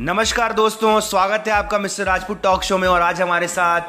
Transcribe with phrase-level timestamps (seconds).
[0.00, 3.80] नमस्कार दोस्तों स्वागत है आपका मिस्टर राजपूत टॉक शो में और आज हमारे साथ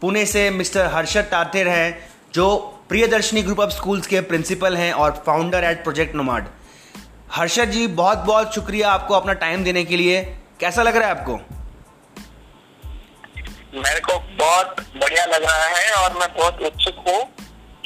[0.00, 2.56] पुणे से मिस्टर हर्षद तातेर हैं जो
[2.88, 6.48] प्रियदर्शनी ग्रुप ऑफ़ स्कूल्स के प्रिंसिपल हैं और founder at Project Nomad
[7.32, 10.22] Harshad ji बहुत बहुत शुक्रिया आपको अपना टाइम देने के लिए।
[10.60, 11.36] कैसा लग रहा है आपको?
[13.78, 17.22] मेरे को बहुत बढ़िया लग रहा है और मैं बहुत उत्सुक हूँ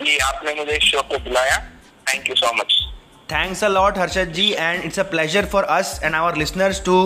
[0.01, 1.59] कि आपने मुझे इस शो पे बुलाया।
[2.07, 2.83] Thank you so much
[3.31, 6.99] thanks a lot, Harshad ji, and it's a pleasure for us and our listeners to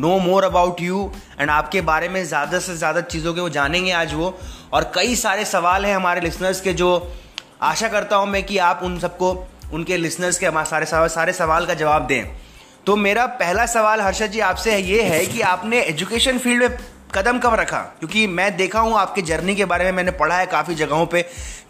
[0.00, 3.92] know more about you and आपके बारे में ज़्यादा से ज़्यादा चीज़ों के वो जानेंगे
[3.92, 4.38] आज वो।
[4.72, 6.88] और कई सारे सवाल हैं हमारे लिसनर्स के जो
[7.62, 9.32] आशा करता हूँ मैं कि आप उन सबको,
[9.72, 12.24] उनके लिसनर्स के हमारे सारे सवाल सारे सवाल का जवाब दें।
[12.86, 16.78] तो मेरा पहला सवाल हर्षद जी आपसे ये है कि आपने एजुकेशन फ़ील्ड में
[17.14, 17.78] कदम कब रखा?
[17.98, 21.22] क्योंकि मैं देखा हूँ आपके जर्नी के बारे में, मैंने पढ़ा है काफ़ी जगहों पे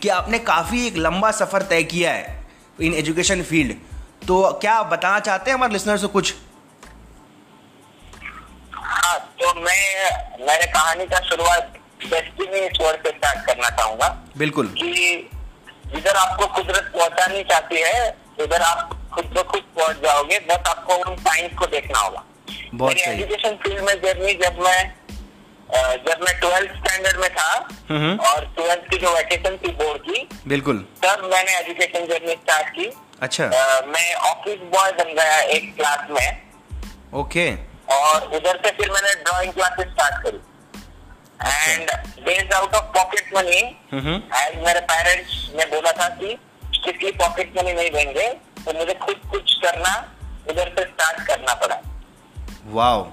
[0.02, 2.42] कि आपने काफ़ी एक लंबा सफ़र तय किया है
[2.81, 3.75] इन एजुकेशन फ़ील्ड
[4.27, 6.34] तो क्या आप बताना चाहते हैं हमारे लिसनर्स को कुछ
[8.75, 10.10] हाँ तो मैं
[10.47, 11.72] मेरे कहानी का शुरुआत
[12.10, 15.30] डेस्टिनी इस वर्ड से स्टार्ट करना चाहूँगा। बिल्कुल। कि
[15.86, 20.94] जिधर आपको कुदरत पहुंचानी चाहती है उधर आप खुद ब खुद पहुँच जाओगे बस आपको
[20.94, 22.25] उन साइंस को देखना होगा।
[22.75, 24.94] मेरी एजुकेशन फ़ील्ड में जर्नी जब मैं
[25.97, 30.28] जब मैं ट्वेल्थ स्टैंडर्ड में था हम्म। और ट्वेल्थ की जो वैकेशन थी बोर्ड की
[30.48, 35.77] बिल्कुल। तब मैंने एजुकेशन जर्नी स्टार्ट की। अच्छा। अ, मैं ऑफ़िस बॉय बन गया एक
[35.77, 36.42] क्लास में।
[37.14, 40.40] ओके। और उधर से फिर मैंने ड्राइंग क्लासेस स्टार्ट करी।
[41.40, 43.58] And based out of pocket money
[44.36, 46.36] as मेरे पेरेंट्स ने बोला था कि
[46.74, 49.92] स्ट्रिक्टली पॉकेट मनी नहीं देंगे तो मुझे खुद कुछ करना
[50.50, 51.80] उधर से स्टार्ट करना पड़ा।
[52.66, 53.06] वाओ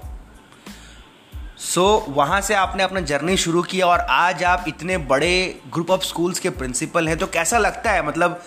[1.58, 5.32] सो वहाँ से आपने अपना जर्नी शुरू किया और आज आप इतने बड़े
[5.68, 8.02] ग्रुप ऑफ़ स्कूल्स के प्रिंसिपल हैं तो कैसा लगता है?
[8.06, 8.42] मतलब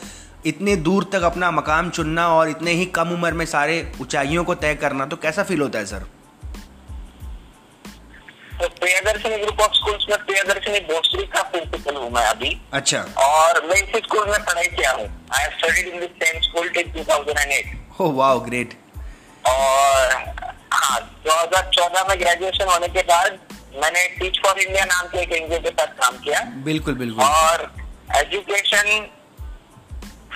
[0.45, 4.55] इतने दूर तक अपना मकाम चुनना और इतने ही कम उम्र में सारे ऊंचाइयों को
[4.55, 6.05] तय करना तो कैसा फील होता है सर
[8.59, 13.65] तो प्रियदर्शनी ग्रुप ऑफ़ स्कूल्स में प्रियदर्शनी भोसरी का प्रिंसिपल हूँ मैं अभी। अच्छा। और
[13.65, 16.91] मैं इसी स्कूल में पढ़ाई किया हूँ। I have studied in this same school till
[16.93, 18.77] 2008 हो वाओ ग्रेट
[19.47, 20.13] और
[20.73, 23.39] हाँ 2014 में ग्रेजुएशन होने के बाद
[23.81, 27.71] मैंने टीच फॉर इंडिया नाम के एक एनजीओ के साथ काम किया। बिल्कुल बिल्कुल। और
[28.15, 29.07] एजुकेशन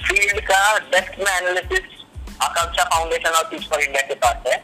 [0.05, 2.03] फ़ील्ड का डेस्क में एनालिसिस
[2.41, 4.63] आकांक्षा फाउंडेशन और टीच फॉर इंडिया के पास है।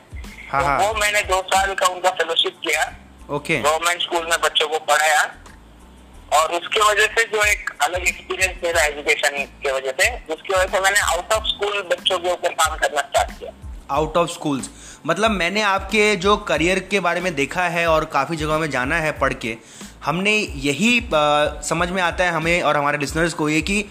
[0.51, 2.93] हाँ, तो हाँ। वो मैंने दो साल का उनका फेलोशिप किया।
[3.29, 5.35] ओके। गवर्नमेंट स्कूल में बच्चों को पढ़ाया।
[6.33, 10.71] और उसके वजह से जो एक अलग एक्सपीरियंस मेरा एजुकेशन की वजह से उसकी वजह
[10.71, 13.51] से मैंने आउट ऑफ़ स्कूल बच्चों के ऊपर काम करना स्टार्ट किया।
[13.91, 14.69] आउट ऑफ़ स्कूल्स
[15.07, 18.95] मतलब मैंने आपके जो करियर के बारे में देखा है और काफ़ी जगहों में जाना
[18.95, 19.57] है पढ़ के
[20.05, 23.85] हमने यही अ, समझ में आता है हमें और हमारे लिसनर्स को ये कि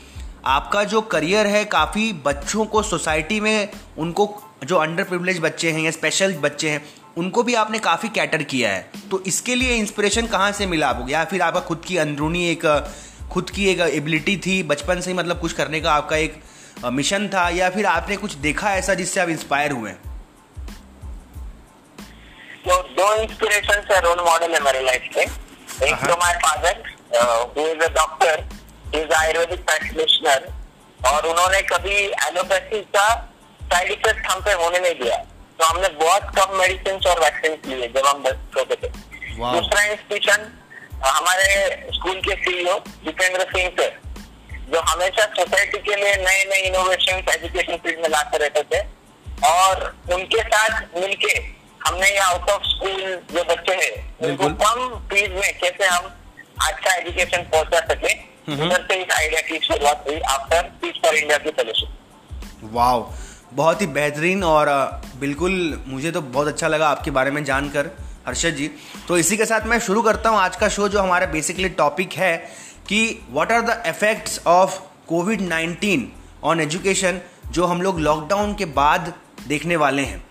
[0.46, 3.68] आपका जो करियर है काफ़ी बच्चों को सोसाइटी में
[3.98, 4.26] उनको
[4.64, 6.84] जो अंडर प्रिवलेज बच्चे हैं या स्पेशल बच्चे हैं
[7.16, 11.08] उनको भी आपने काफ़ी कैटर किया है। तो इसके लिए इंस्पिरेशन कहाँ से मिला आपको?
[11.08, 12.66] या फिर आपका खुद की अंदरूनी एक
[13.32, 16.42] खुद की एक एबिलिटी थी बचपन से ही मतलब कुछ करने का आपका एक
[16.84, 19.90] मिशन था या फिर आपने कुछ देखा ऐसा जिससे आप इंस्पायर हुए?
[22.66, 25.20] तो दो इंस्पिरेशन रोल मॉडल है मेरे लाइफ के
[25.86, 26.82] एक हाँ। तो my father
[27.56, 28.44] who is a doctor
[28.94, 30.52] is ayurvedic practitioner
[31.00, 31.96] और उन्होंने कभी
[32.26, 33.06] एलोपैथी का
[33.60, 35.16] साइड इफ़ेक्ट हम पे होने नहीं दिया।
[35.58, 38.22] तो हमने बहुत कम मेडिसिन और वैक्सीन लिए जब हम
[38.54, 40.50] छोटे थे। दूसरा इंस्पिरेशन
[41.04, 41.46] हमारे
[41.94, 43.88] स्कूल के सीईओ जितेंद्र सिंह से
[44.72, 48.82] जो हमेशा सोसाइटी के लिए नए नए इनोवेशन एजुकेशन फ़ील्ड में लाते रहते थे।
[49.46, 49.82] और
[50.14, 51.32] उनके साथ मिलके
[51.86, 53.00] हमने ये आउट ऑफ़ स्कूल
[53.32, 54.78] जो बच्चे हैं उनको कम
[55.10, 56.04] फ़ीस में कैसे हम
[56.68, 58.12] अच्छा एजुकेशन पहुँचा सके।
[58.48, 63.10] हम्म। उधर से इस आइडिया की शुरुआत हुई आफ्टर टीच फॉर इंडिया की फेलोशिप वाओ
[63.52, 64.68] बहुत ही बेहतरीन और
[65.20, 65.52] बिल्कुल
[65.88, 67.90] मुझे तो बहुत अच्छा लगा आपके बारे में जानकर
[68.26, 68.70] हर्षद जी।
[69.08, 72.12] तो इसी के साथ मैं शुरू करता हूँ आज का शो जो हमारा बेसिकली टॉपिक
[72.12, 72.36] है
[72.88, 74.78] कि what are the effects of
[75.08, 76.04] Covid 19
[76.44, 77.20] on education
[77.50, 79.12] जो हम लोग लॉकडाउन के बाद
[79.48, 80.22] देखने वाले हैं।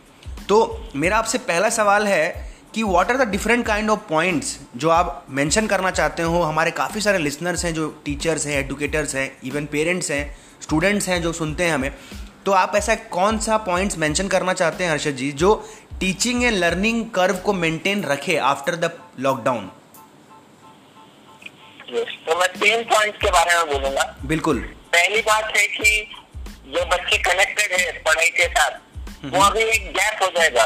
[0.49, 0.57] तो
[0.95, 2.25] मेरा आपसे पहला सवाल है
[2.75, 6.41] कि what are the different kind of points जो आप मेंशन करना चाहते हो?
[6.41, 10.23] हमारे काफ़ी सारे लिसनर्स हैं जो टीचर्स हैं एडुकेटर्स हैं इवन पेरेंट्स हैं
[10.61, 11.91] स्टूडेंट्स हैं जो सुनते हैं हमें।
[12.45, 15.53] तो आप ऐसा कौन सा पॉइंट्स मेंशन करना चाहते हैं हर्षद जी जो
[15.99, 19.69] टीचिंग एंड लर्निंग कर्व को मेंटेन रखे आफ्टर द लॉकडाउन
[22.25, 24.59] तो मैं तीन पॉइंट्स के बारे में बोलूँगा। बिल्कुल।
[24.93, 26.07] पहली बात है कि
[26.67, 28.79] जो बच्चे कनेक्टेड है पढ़ाई के साथ
[29.25, 30.65] वो अभी एक गैप हो जाएगा।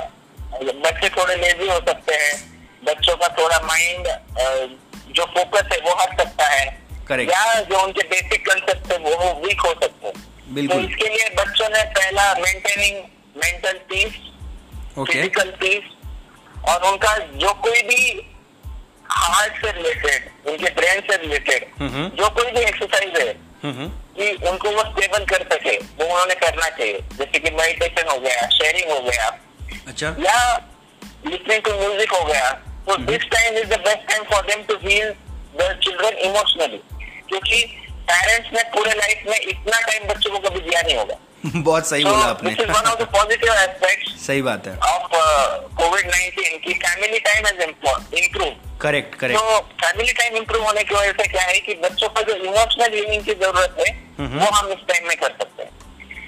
[0.53, 2.35] बच्चे थोड़े लेजी हो सकते हैं
[2.83, 4.07] बच्चों का थोड़ा माइंड
[5.11, 6.65] जो फोकस है वो हट सकता है
[7.09, 7.29] Correct.
[7.31, 11.29] या जो उनके बेसिक कंसेप्ट है वो वीक हो सकते हैं बिल्कुल। तो इसके लिए
[11.35, 12.97] बच्चों ने पहला maintaining
[13.35, 14.17] mental peace
[14.97, 15.93] physical peace
[16.69, 18.01] और उनका जो कोई भी
[19.11, 23.29] हार्ट से रिलेटेड उनके ब्रेन से रिलेटेड हम्म। जो कोई भी एक्सरसाइज है
[23.63, 28.19] हम्म कि उनको वो स्टेबल कर सके वो उन्होंने करना चाहिए जैसे कि मेडिटेशन हो
[28.19, 29.29] गया शेयरिंग हो गया
[29.87, 30.39] अच्छा। या
[31.27, 32.51] लिसनिंग टू म्यूज़िक हो गया
[32.87, 35.09] तो this time is the best time for them to heal
[35.59, 36.81] the children emotionally
[37.29, 37.63] क्योंकि
[38.09, 41.17] पेरेंट्स ने पूरे लाइफ में इतना टाइम बच्चों को कभी दिया नहीं होगा।
[41.55, 45.07] बहुत सही so, बोला आपने। One of the positive aspects सही बात है। ऑफ़
[45.81, 50.95] कोविड नाइनटीन की family time has improve correct correct तो फैमिली टाइम इम्प्रूव होने की
[50.95, 54.71] वजह से क्या है कि बच्चों का जो इमोशनल हीलिंग की ज़रूरत है। वो हम
[54.71, 55.71] इस टाइम में कर सकते हैं।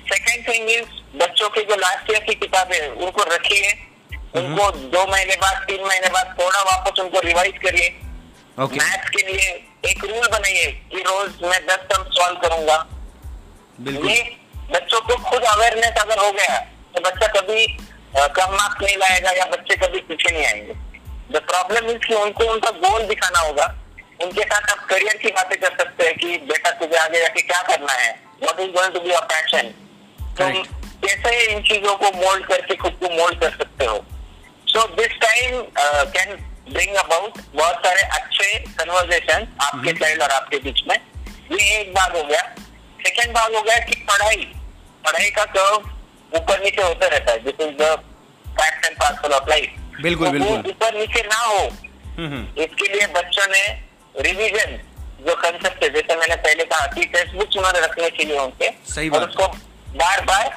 [0.09, 3.69] सेकेंड थिंग इज़ बच्चों की जो लास्ट ईयर की किताबें हैं, उनको रखिए
[4.09, 7.87] हम्म। उनको दो महीने बाद तीन महीने बाद थोड़ा वापस उनको रिवाइज करिए।
[8.57, 9.47] ओके मैथ्स के लिए
[9.85, 12.77] एक रूल बनाइए कि रोज मैं दस टर्म सॉल्व करूँगा।
[13.79, 14.21] ये
[14.71, 16.57] बच्चों को खुद अवेयरनेस अगर हो गया
[16.95, 17.65] तो बच्चा कभी
[18.15, 20.73] कम मार्क्स नहीं लाएगा या बच्चे कभी पीछे नहीं आएँगे।
[21.31, 23.65] द प्रॉब्लम इज़ कि उनको उनका गोल दिखाना होगा।
[24.23, 27.61] उनके साथ आप करियर की बातें कर सकते हैं कि बेटा तुझे आगे जाके क्या
[27.67, 28.11] करना है?
[28.41, 29.73] What is going to be your passion
[30.39, 30.63] तुम
[31.03, 34.03] कैसे इन चीज़ों को मोल्ड करके खुद को मोल्ड कर सकते हो?
[34.67, 35.61] So this time
[36.15, 36.35] can
[36.73, 40.95] bring about बहुत सारे अच्छे कन्वर्जेशन आपके चाइल्ड और आपके बीच में।
[41.51, 42.41] ये एक भाग हो गया।
[42.99, 44.45] सेकेंड भाग हो गया कि पढ़ाई।
[45.05, 47.95] पढ़ाई का कर्व ऊपर नीचे होता रहता है। This is the
[48.45, 53.07] fact and parcel of life बिल्कुल, बिल्कुल। ऊपर नीचे ना हो। हम्म। हम्म इसके लिए
[53.15, 53.63] बच्चों ने
[54.21, 54.77] रिवीजन
[55.27, 59.09] जो कंसेप्ट है जैसे मैंने पहले कहा कि टेक्स्ट बुक्स उन्होंने रखने चाहिए उनके सही
[59.09, 59.47] और बात। उसको
[59.95, 60.49] बार बार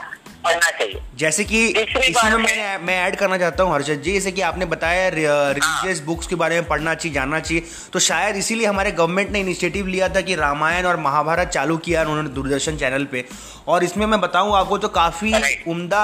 [0.44, 4.40] पढ़ना चाहिए। जैसे कि इसमें मैं मैं ऐड करना चाहता हूँ हर्षद जी जैसे कि
[4.42, 7.62] आपने बताया रिलीजियस बुक्स के बारे में पढ़ना चाहिए जानना चाहिए
[7.92, 12.02] तो शायद इसीलिए हमारे गवर्नमेंट ने इनिशिएटिव लिया था कि रामायण और महाभारत चालू किया
[12.02, 13.24] उन्होंने दूरदर्शन चैनल पे।
[13.68, 16.02] और इसमें मैं बताऊँ आपको तो काफ़ी उमदा उम्दा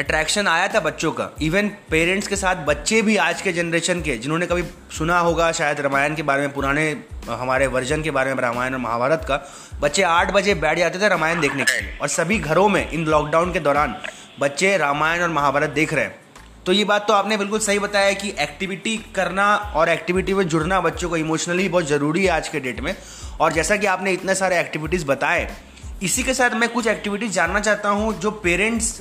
[0.00, 4.16] अट्रैक्शन आया था बच्चों का। इवन पेरेंट्स के साथ बच्चे भी आज के जनरेशन के,
[4.16, 4.62] जिन्होंने कभी
[4.98, 6.84] सुना होगा शायद रामायण के बारे में, पुराने,
[7.28, 9.36] हमारे वर्जन के बारे में रामायण और महाभारत का,
[9.80, 13.04] बच्चे आठ बजे बैठ जाते थे रामायण देखने के लिए। और सभी घरों में, इन
[13.06, 13.96] लॉकडाउन के दौरान,
[14.40, 16.18] बच्चे रामायण और महाभारत देख रहे हैं।
[16.66, 20.80] तो ये बात तो आपने बिल्कुल सही बताया कि एक्टिविटी करना और एक्टिविटी में जुड़ना
[20.80, 22.94] बच्चों को इमोशनली बहुत ज़रूरी है आज के डेट में।
[23.40, 25.48] और जैसा कि आपने इतने सारे एक्टिविटीज़ बताए,
[26.02, 29.00] इसी के साथ मैं कुछ एक्टिविटीज़ जानना चाहता हूँ जो पेरेंट्स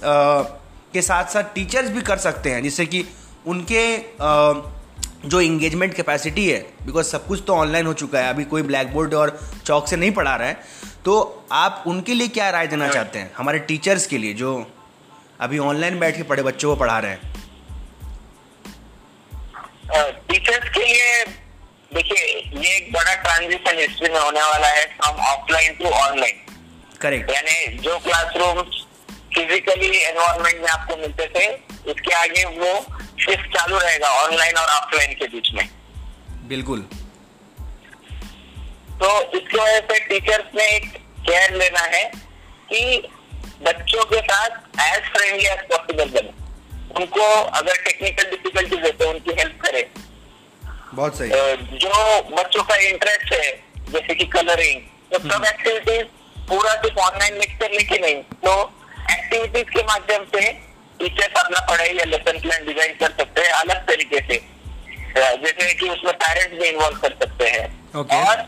[0.93, 3.03] के साथ साथ टीचर्स भी कर सकते हैं जिससे कि
[3.47, 3.83] उनके
[5.29, 8.93] जो इंगेजमेंट कैपेसिटी है बिकॉज़ सब कुछ तो ऑनलाइन हो चुका है अभी कोई ब्लैक
[8.93, 10.57] बोर्ड और चौक से नहीं पढ़ा रहा है
[11.05, 13.31] तो आप उनके लिए क्या राय देना चाहते हैं?
[13.37, 14.51] हमारे टीचर्स के लिए जो
[15.39, 17.21] अभी ऑनलाइन बैठ के पढ़े बच्चों को पढ़ा रहे हैं।
[20.29, 21.25] टीचर्स के लिए
[21.93, 22.25] देखिए
[22.61, 26.35] ये एक बड़ा ट्रांजिशन हिस्ट्री में होने वाला है from offline to online
[27.01, 28.63] correct यानी जो क्लासरूम
[29.35, 31.45] फिजिकली एनवायरमेंट में आपको मिलते थे
[31.91, 32.73] इसके आगे वो
[33.21, 35.67] शिफ्ट चालू रहेगा ऑनलाइन और ऑफलाइन के बीच में।
[36.47, 36.79] बिल्कुल।
[39.01, 42.03] तो इसकी वजह से टीचर्स ने एक केयर लेना है
[42.71, 43.07] कि
[43.61, 44.49] बच्चों के साथ
[44.79, 46.31] एज फ्रेंडली एज पॉसिबल बने।
[46.95, 47.21] उनको
[47.59, 49.87] अगर टेक्निकल डिफिकल्टीज है तो उनकी हेल्प करे।
[50.93, 51.29] बहुत सही।
[51.77, 53.51] जो बच्चों का इंटरेस्ट है
[53.91, 54.81] जैसे कि कलरिंग
[55.13, 56.05] तो सब एक्टिविटीज़
[56.49, 58.53] पूरा सिर्फ़ ऑनलाइन लेक्चर लेके नहीं तो
[59.29, 60.41] एक्टिविटीज़ के माध्यम से
[60.99, 64.37] टीचर्स अपना पढ़ाई या लेसन प्लान डिज़ाइन कर सकते हैं अलग तरीके से।
[65.43, 67.67] जैसे कि उसमें पेरेंट्स भी इन्वॉल्व कर सकते हैं।
[68.01, 68.21] Okay.
[68.29, 68.41] और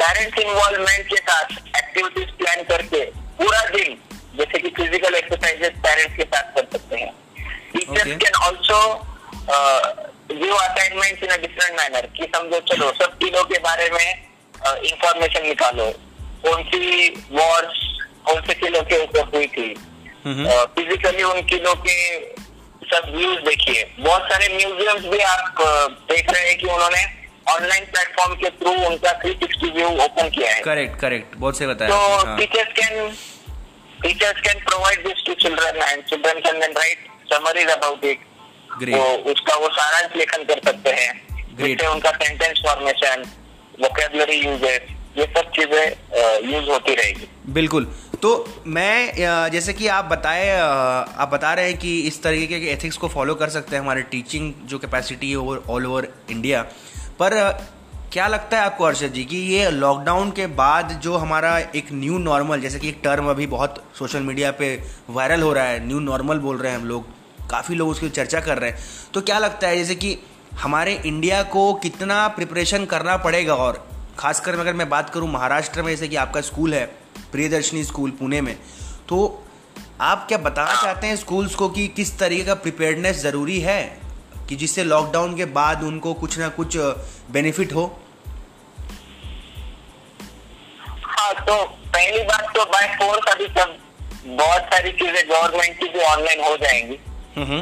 [0.00, 3.00] पेरेंट्स इन्वॉल्वमेंट के साथ एक्टिविटीज़ प्लान करके
[3.40, 3.96] पूरा दिन
[4.38, 7.12] जैसे कि फ़िज़िकल एक्सरसाइजेस पेरेंट्स के साथ कर सकते हैं।
[7.72, 8.80] Teachers can also
[10.34, 14.08] give assignment in a different manner कि समझो चलो सब किलो के बारे में
[14.84, 15.90] इंफॉर्मेशन uh, निकालो।
[16.44, 17.84] कौन सी वॉर्स
[18.26, 19.68] कौन से किलो के ऊपर हुई थी।
[20.24, 21.96] हम्म। फिजिकली उन किलो के
[22.90, 25.60] सब व्यूज़ देखिए बहुत सारे म्यूजियम्स भी आप
[26.10, 27.04] देख रहे हैं कि उन्होंने
[27.52, 31.94] ऑनलाइन प्लेटफॉर्म के थ्रू उनका 360 व्यू ओपन किया है। करेक्ट करेक्ट बहुत सही बताया
[31.94, 32.94] आपने, हाँ। teachers can
[34.04, 38.04] teachers can provide this to children and children can then write summaries about
[38.80, 41.12] तो उसका वो सारांश लेखन कर सकते हैं.
[41.58, 43.22] जिससे उनका सेंटेंस फॉर्मेशन
[43.80, 44.80] वोकेबलरी यूजेस
[45.18, 47.86] ये सब चीज़ें यूज़ होती रहेगी। बिल्कुल।
[48.22, 49.12] तो मैं
[49.50, 50.58] जैसे कि आप बताए
[51.16, 54.02] आप बता रहे हैं कि इस तरीके के एथिक्स को फॉलो कर सकते हैं हमारे
[54.02, 56.62] टीचिंग जो कैपेसिटी है ओवर ऑल ओवर इंडिया
[56.98, 57.52] पर
[58.12, 62.18] क्या लगता है आपको अर्षद जी कि ये लॉकडाउन के बाद जो हमारा एक न्यू
[62.18, 66.00] नॉर्मल जैसे कि एक टर्म अभी बहुत सोशल मीडिया पे वायरल हो रहा है न्यू
[66.00, 67.06] नॉर्मल बोल रहे हैं हम लोग,
[67.50, 68.78] काफ़ी लोग उसकी चर्चा कर रहे हैं।
[69.14, 70.18] तो क्या लगता है जैसे कि
[70.54, 73.54] हमारे इंडिया को कितना प्रिपरेशन करना पड़ेगा?
[73.54, 78.10] और खासकर अगर मैं बात करूँ महाराष्ट्र में, जैसे कि आपका स्कूल है प्रियदर्शनी स्कूल
[78.10, 78.56] पुणे में।
[79.08, 79.42] तो
[80.00, 84.06] आप क्या बताना। चाहते हैं स्कूल्स को कि किस तरीके का प्रिपेयर्डनेस ज़रूरी है?
[84.48, 86.76] कि जिससे लॉकडाउन के बाद उनको कुछ ना कुछ
[87.30, 87.84] बेनिफिट हो?
[91.02, 93.76] हाँ तो पहली बात तो बाय फोर्स अभी सब
[94.26, 96.98] बहुत सारी चीज़ें गवर्नमेंट की भी ऑनलाइन हो जाएँगी।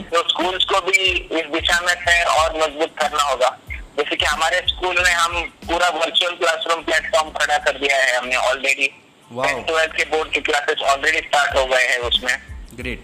[0.02, 4.60] तो स्कूल्स को भी इस दिशा में से और मज़बूत करना होगा। जैसे कि हमारे
[4.68, 8.90] स्कूल में हम पूरा वर्चुअल क्लासरूम प्लेटफॉर्म खड़ा कर दिया है हमने ऑलरेडी
[9.30, 9.46] Wow.
[9.66, 12.36] ट्वेल्थ के बोर्ड की क्लासेस ऑलरेडी स्टार्ट हो गए हैं उसमें।
[12.76, 13.00] ग्रेट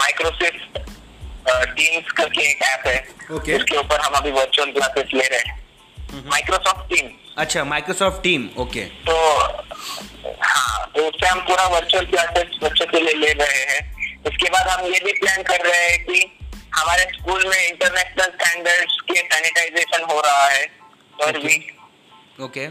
[0.00, 0.78] माइक्रोसिफ्ट
[1.48, 2.96] टीम्स करके एक ऐप है।
[3.36, 3.56] Okay.
[3.56, 8.84] उसके ऊपर हम अभी वर्चुअल क्लासेस ले रहे हैं। माइक्रोसॉफ्ट टीम अच्छा माइक्रोसॉफ्ट टीम ओके
[9.06, 9.16] तो
[10.42, 14.68] हाँ तो उससे हम पूरा वर्चुअल क्लासेस बच्चों के लिए ले रहे हैं। उसके बाद
[14.68, 16.24] हम ये भी प्लान कर रहे हैं कि
[16.74, 20.66] हमारे स्कूल में इंटरनेशनल स्टैंडर्ड्स के सैनिटाइजेशन हो रहा है।
[21.26, 21.44] Okay.
[21.44, 22.66] वीक ओके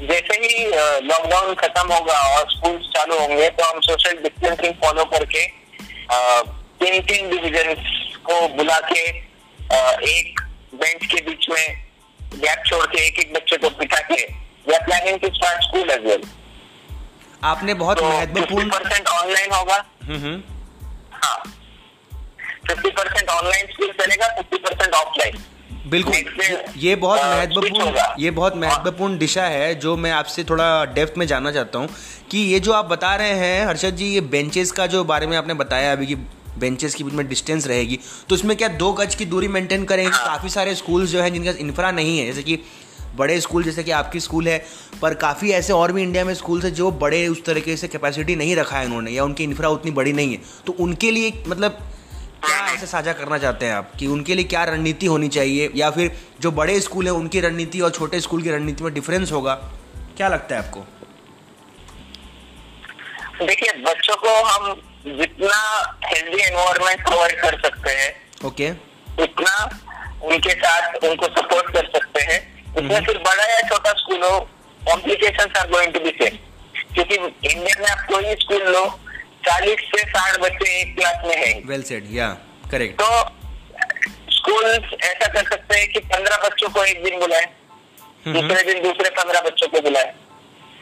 [0.00, 0.64] जैसे ही
[1.06, 5.46] लॉकडाउन खत्म होगा और स्कूल चालू होंगे तो हम सोशल डिस्टेंसिंग फॉलो करके
[6.82, 7.74] तीन तीन डिविजन
[8.28, 9.00] को बुला के
[10.10, 10.40] एक
[10.82, 11.66] बेंच के बीच में
[12.44, 14.22] गैप छोड़ के एक एक बच्चे को बिठा के
[14.74, 16.22] are planning to start school as well
[17.50, 20.42] आपने बहुत तो महत्वपूर्ण परसेंट ऑनलाइन होगा। हम्म हम्म।
[21.22, 21.36] हाँ।
[22.68, 25.36] फिफ्टी परसेंट ऑनलाइन स्कूल चलेगा फिफ्टी परसेंट ऑफलाइन
[25.88, 26.14] बिल्कुल
[26.76, 31.52] ये बहुत महत्वपूर्ण ये बहुत। महत्वपूर्ण दिशा है जो मैं आपसे थोड़ा डेप्थ में जानना
[31.52, 31.88] चाहता हूँ
[32.30, 35.36] कि ये जो आप बता रहे हैं हर्षद जी ये बेंचेस का जो बारे में
[35.36, 36.14] आपने बताया अभी कि
[36.58, 40.10] बेंचेस के बीच में डिस्टेंस रहेगी तो इसमें क्या दो गज की दूरी मेंटेन करेंगे
[40.10, 42.58] हाँ। काफ़ी सारे स्कूल्स जो हैं जिनका इंफ्रा नहीं है जैसे कि
[43.16, 44.58] बड़े स्कूल जैसे कि आपकी स्कूल है
[45.02, 48.36] पर काफ़ी ऐसे और भी इंडिया में स्कूल्स है जो बड़े उस तरीके से कैपेसिटी
[48.36, 51.78] नहीं रखा है उन्होंने या उनकी इंफ्रा उतनी बड़ी नहीं है तो उनके लिए मतलब
[52.48, 53.92] क्या ऐसे साझा करना चाहते हैं आप?
[53.98, 55.70] कि उनके लिए क्या रणनीति होनी चाहिए?
[55.74, 59.32] या फिर जो बड़े स्कूल हैं उनकी रणनीति और छोटे स्कूल की रणनीति में डिफरेंस
[59.32, 59.54] होगा?
[60.16, 60.80] क्या लगता है आपको?
[63.46, 64.74] देखिए बच्चों को हम
[65.06, 65.58] जितना
[66.04, 69.22] हेल्दी एनवायरनमेंट प्रोवाइड कर सकते हैं ओके। okay.
[69.22, 69.80] उतना
[70.24, 74.40] उनके साथ उनको सपोर्ट कर सकते हैं। उसमें फिर बड़ा या छोटा स्कूल हो
[74.86, 76.36] complication are going to be same
[76.94, 77.14] क्योंकि
[77.48, 79.00] इंडिया में आप कोई स्कूल लो
[79.48, 82.28] चालीस से साठ बच्चे एक क्लास में है। वेल सेड या
[82.70, 83.10] करेक्ट तो
[84.32, 87.46] स्कूल ऐसा कर सकते हैं कि पंद्रह बच्चों को एक दिन बुलाए
[88.28, 90.12] दूसरे दिन दूसरे पंद्रह बच्चों को बुलाए।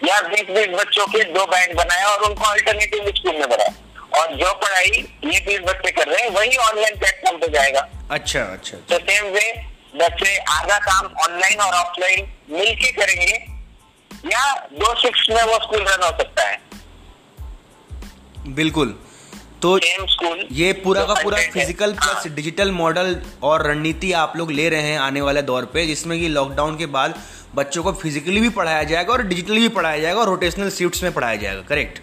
[0.01, 3.73] या बीस बीस बच्चों के दो बैंड बनाए और उनको अल्टरनेटिव स्कूल में बनाए
[4.19, 4.91] और जो पढ़ाई
[5.27, 9.33] ये बीस बच्चे कर रहे हैं वही ऑनलाइन प्लेटफॉर्म पे जाएगा। अच्छा अच्छा तो सेम
[9.35, 9.47] वे
[9.97, 13.33] बच्चे आधा काम ऑनलाइन और ऑफलाइन मिलके करेंगे
[14.35, 14.45] या
[14.75, 16.65] दो शिफ्ट में वो स्कूल रन हो सकता है।
[18.49, 18.95] बिल्कुल।
[19.63, 19.79] तो
[20.53, 24.99] ये पूरा का पूरा फ़िज़िकल प्लस डिजिटल मॉडल और रणनीति आप लोग ले रहे हैं
[24.99, 27.15] आने वाले दौर पे जिसमें कि लॉकडाउन के बाद
[27.55, 31.13] बच्चों को फिजिकली भी पढ़ाया जाएगा और डिजिटली भी पढ़ाया जाएगा और रोटेशनल शिफ्ट्स में
[31.13, 31.99] पढ़ाया जाएगा करेक्ट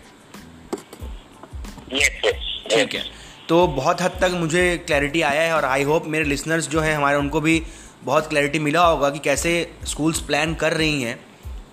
[2.69, 3.03] ठीक है।
[3.49, 6.95] तो बहुत हद तक मुझे क्लैरिटी आया है और आई होप मेरे लिसनर्स जो हैं
[6.95, 7.61] हमारे उनको भी
[8.03, 9.51] बहुत क्लैरिटी मिला होगा कि कैसे
[9.85, 11.19] स्कूल्स प्लान कर रही हैं।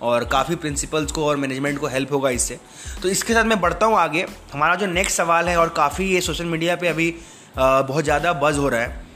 [0.01, 2.59] और काफ़ी प्रिंसिपल्स को और मैनेजमेंट को हेल्प होगा इससे।
[3.01, 6.21] तो इसके साथ मैं बढ़ता हूँ आगे। हमारा जो नेक्स्ट सवाल है और काफ़ी ये
[6.21, 7.13] सोशल मीडिया पे अभी
[7.57, 9.09] बहुत ज़्यादा बज़ हो रहा है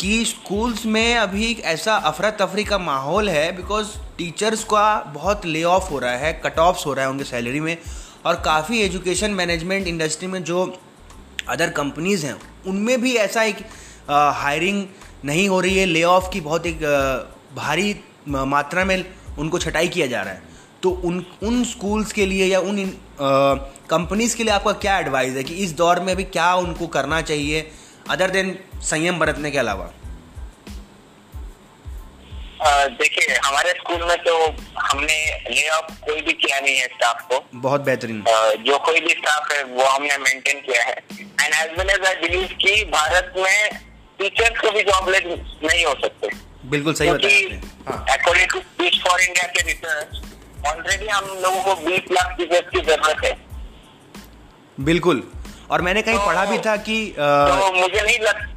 [0.00, 5.46] कि स्कूल्स में अभी एक ऐसा अफरा तफरी का माहौल है बिकॉज़ टीचर्स का बहुत
[5.46, 7.76] ले ऑफ़ हो रहा है कट ऑफ्स हो रहा है उनके सैलरी में
[8.26, 10.64] और काफ़ी एजुकेशन मैनेजमेंट इंडस्ट्री में जो
[11.48, 13.64] अदर कंपनीज़ हैं, उनमें भी ऐसा एक
[14.10, 14.84] हायरिंग
[15.24, 16.80] नहीं हो रही है। ले ऑफ़ की बहुत एक
[17.56, 17.94] भारी
[18.28, 19.04] मात्रा में
[19.38, 22.76] उनको छटाई किया जा रहा है। तो उन उन स्कूल्स के लिए या उन
[23.90, 27.20] कंपनीज़ के लिए आपका क्या एडवाइस है कि इस दौर में अभी क्या उनको करना
[27.22, 27.70] चाहिए
[28.10, 29.90] अदर देन संयम बरतने के अलावा?
[32.92, 34.34] देखिए हमारे स्कूल में तो
[34.78, 35.16] हमने
[35.50, 38.22] ले ऑफ़ कोई भी किया नहीं है स्टाफ को। बहुत बेहतरीन।
[38.64, 42.14] जो कोई भी स्टाफ है वो हमने मेंटेन किया है। And as well as I
[42.22, 43.70] believe कि भारत में
[44.18, 46.28] टीचर्स को भी जॉब ले नहीं हो सकते।
[46.68, 50.22] बिल्कुल सही बताया आपने according to peace for India के रिसर्च
[50.66, 53.36] ऑलरेडी हम लोगों को 20 लाख टीचर्स की ज़रूरत है।
[54.80, 55.22] बिल्कुल।
[55.70, 58.48] और मैंने कहीं तो- पढ़ा भी था कि अ, तो मुझे नहीं लग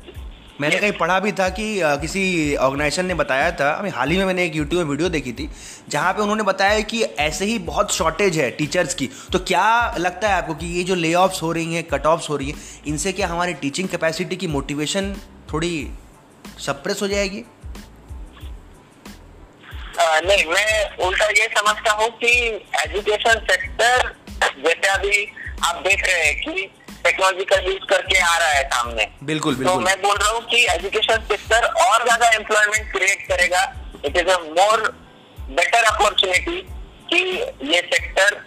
[0.61, 4.17] मैंने कहीं पढ़ा भी था कि अ, किसी ऑर्गेनाइजेशन ने बताया था। अभी हाल ही
[4.17, 5.49] में मैंने एक यूट्यूब में वीडियो देखी थी
[5.89, 10.27] जहाँ पे उन्होंने बताया कि ऐसे ही बहुत शॉर्टेज है टीचर्स की। तो क्या लगता
[10.27, 13.11] है आपको कि ये जो ले हो रही हैं कट ऑफ्स हो रही हैं इनसे
[13.11, 15.15] क्या हमारी टीचिंग कैपेसिटी की मोटिवेशन
[15.53, 15.91] थोड़ी
[16.59, 17.43] सप्रेस हो जाएगी?
[20.19, 22.31] नहीं मैं उल्टा ये समझता हूँ कि
[22.79, 24.13] एजुकेशन सेक्टर
[24.43, 25.25] जैसे अभी
[25.63, 26.69] आप देख रहे हैं कि
[27.03, 30.41] टेक्नोलॉजी का यूज़ करके आ रहा है सामने। बिल्कुल तो बिल्कुल। मैं बोल रहा हूँ
[30.41, 33.63] कि एजुकेशन सेक्टर और ज़्यादा एम्प्लॉयमेंट क्रिएट करेगा।
[34.05, 34.87] It is a more
[35.51, 36.61] better opportunity
[37.11, 37.23] कि
[37.73, 38.41] ये सेक्टर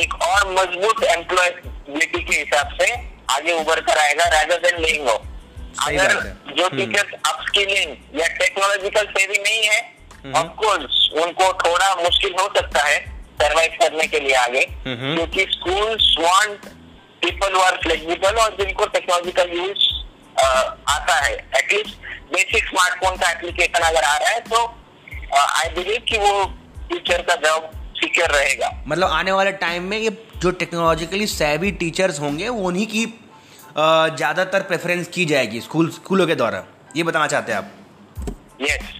[0.00, 2.92] एक और मज़बूत एम्प्लॉयबिलिटी के हिसाब से
[3.30, 6.12] आगे उभर कर आएगा रादर देन लेइंग अगर
[6.56, 9.95] जो हम्म। टीचर्स अपस्किलिंग या टेक्नोलॉजिकल सेवी नहीं है
[10.26, 12.98] हम्म। ऑफ़ कोर्स उनको थोड़ा मुश्किल हो सकता है
[13.40, 16.66] सरवाइव करने के लिए आगे हम्म। क्योंकि schools want
[17.22, 19.84] people who are flexible और जिनको टेक्नोलॉजिकल यूज़
[20.90, 21.94] आता है। एटलीस्ट
[22.32, 24.64] बेसिक स्मार्टफ़ोन का एप्लीकेशन अगर आ रहा है तो
[25.30, 26.44] आई बिलीव कि वो
[26.90, 32.20] टीचर का जॉब सिक्योर रहेगा। मतलब आने वाले टाइम में ये जो टेक्नोलॉजिकली सैवी टीचर्स
[32.20, 33.06] होंगे वो उन्हीं की
[33.76, 36.64] ज़्यादातर प्रेफरेंस की जाएगी स्कूल स्कूलों के द्वारा।
[36.96, 37.70] ये बताना चाहते हैं आप?
[38.62, 38.95] यस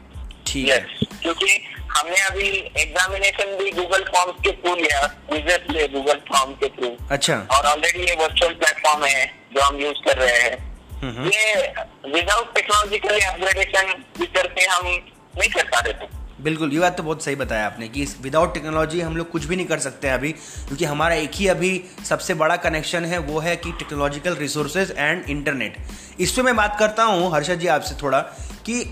[0.56, 0.78] ठीक है।
[1.22, 1.58] क्योंकि
[1.90, 2.48] हमने अभी
[2.78, 5.00] एग्जामिनेशन भी गूगल फॉर्म्स के थ्रू लिया
[5.32, 9.80] यूज़र्स लिए गूगल फॉर्म के थ्रू अच्छा। और ऑलरेडी ये वर्चुअल प्लेटफॉर्म है जो हम
[9.80, 10.64] यूज़ कर रहे हैं।
[11.26, 11.66] ये
[12.12, 17.02] विदाउट टेक्नोलॉजिकली अपग्रेडेशन टीचर से हम नहीं कर पा रहे थे। बिल्कुल ये बात तो
[17.02, 20.14] बहुत सही बताया आपने कि विदाउट टेक्नोलॉजी हम लोग कुछ भी नहीं कर सकते हैं
[20.14, 21.70] अभी क्योंकि हमारा एक ही अभी
[22.08, 25.76] सबसे बड़ा कनेक्शन है वो है कि टेक्नोलॉजिकल रिसोर्सेज एंड इंटरनेट
[26.20, 28.20] इस पे मैं बात करता हूँ हर्षद जी आपसे थोड़ा
[28.66, 28.82] कि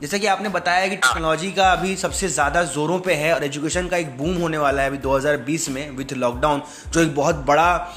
[0.00, 3.88] जैसे कि आपने बताया कि टेक्नोलॉजी का अभी सबसे ज़्यादा जोरों पे है और एजुकेशन
[3.88, 7.96] का एक बूम होने वाला है अभी 2020 में विथ लॉकडाउन, जो एक बहुत बड़ा